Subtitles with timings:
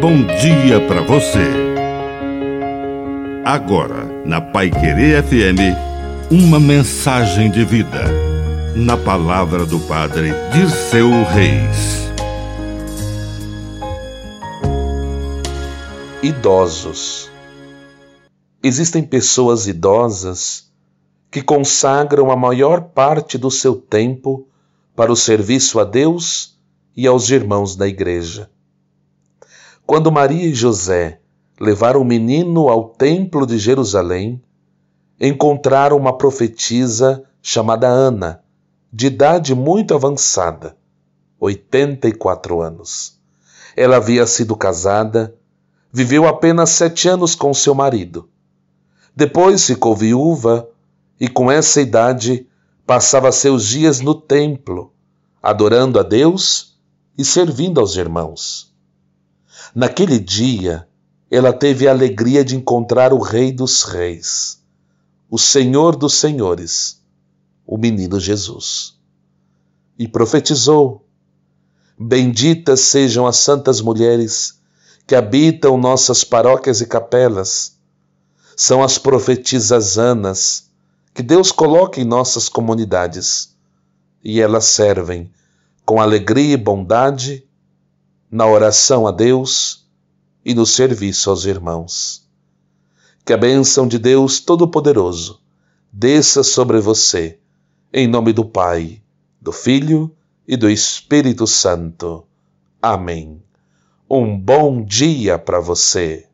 [0.00, 1.44] bom dia para você.
[3.44, 5.76] Agora, na Pai Querer FM,
[6.30, 8.04] uma mensagem de vida.
[8.74, 12.08] Na palavra do Padre Dirceu Reis.
[16.22, 17.30] Idosos.
[18.62, 20.72] Existem pessoas idosas
[21.30, 24.48] que consagram a maior parte do seu tempo
[24.96, 26.58] para o serviço a Deus
[26.96, 28.48] e aos irmãos da Igreja.
[29.90, 31.18] Quando Maria e José
[31.60, 34.40] levaram o menino ao templo de Jerusalém,
[35.20, 38.40] encontraram uma profetisa chamada Ana,
[38.92, 40.76] de idade muito avançada,
[41.40, 43.18] 84 anos.
[43.76, 45.34] Ela havia sido casada,
[45.92, 48.28] viveu apenas sete anos com seu marido.
[49.16, 50.68] Depois ficou viúva
[51.18, 52.46] e, com essa idade,
[52.86, 54.92] passava seus dias no templo,
[55.42, 56.78] adorando a Deus
[57.18, 58.69] e servindo aos irmãos.
[59.74, 60.86] Naquele dia,
[61.30, 64.60] ela teve a alegria de encontrar o Rei dos Reis,
[65.30, 67.00] o Senhor dos Senhores,
[67.66, 68.98] o menino Jesus.
[69.98, 71.06] E profetizou:
[71.98, 74.58] Benditas sejam as santas mulheres
[75.06, 77.78] que habitam nossas paróquias e capelas.
[78.56, 80.70] São as profetisas anas
[81.14, 83.56] que Deus coloca em nossas comunidades
[84.22, 85.30] e elas servem
[85.84, 87.44] com alegria e bondade
[88.30, 89.88] na oração a Deus
[90.44, 92.28] e no serviço aos irmãos.
[93.24, 95.40] Que a bênção de Deus Todo-Poderoso
[95.92, 97.38] desça sobre você,
[97.92, 99.02] em nome do Pai,
[99.40, 100.14] do Filho
[100.46, 102.24] e do Espírito Santo.
[102.80, 103.42] Amém.
[104.08, 106.28] Um bom dia para você.